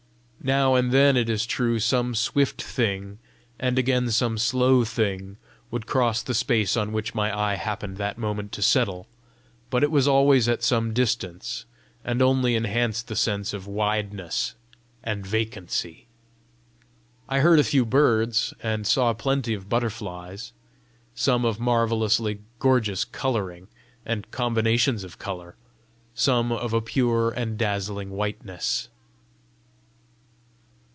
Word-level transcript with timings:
Now 0.43 0.73
and 0.73 0.91
then, 0.91 1.17
it 1.17 1.29
is 1.29 1.45
true, 1.45 1.77
some 1.79 2.15
swift 2.15 2.63
thing, 2.63 3.19
and 3.59 3.77
again 3.77 4.09
some 4.09 4.39
slow 4.39 4.83
thing, 4.83 5.37
would 5.69 5.85
cross 5.85 6.23
the 6.23 6.33
space 6.33 6.75
on 6.75 6.91
which 6.91 7.13
my 7.13 7.31
eye 7.37 7.53
happened 7.53 7.97
that 7.97 8.17
moment 8.17 8.51
to 8.53 8.63
settle; 8.63 9.07
but 9.69 9.83
it 9.83 9.91
was 9.91 10.07
always 10.07 10.49
at 10.49 10.63
some 10.63 10.93
distance, 10.95 11.65
and 12.03 12.23
only 12.23 12.55
enhanced 12.55 13.07
the 13.07 13.15
sense 13.15 13.53
of 13.53 13.67
wideness 13.67 14.55
and 15.03 15.27
vacancy. 15.27 16.07
I 17.29 17.41
heard 17.41 17.59
a 17.59 17.63
few 17.63 17.85
birds, 17.85 18.51
and 18.63 18.87
saw 18.87 19.13
plenty 19.13 19.53
of 19.53 19.69
butterflies, 19.69 20.53
some 21.13 21.45
of 21.45 21.59
marvellously 21.59 22.39
gorgeous 22.57 23.05
colouring 23.05 23.67
and 24.07 24.31
combinations 24.31 25.03
of 25.03 25.19
colour, 25.19 25.55
some 26.15 26.51
of 26.51 26.73
a 26.73 26.81
pure 26.81 27.29
and 27.29 27.59
dazzling 27.59 28.09
whiteness. 28.09 28.89